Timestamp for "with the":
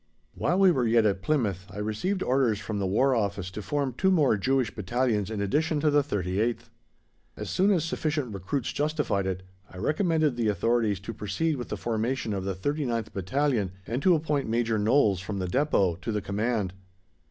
11.57-11.77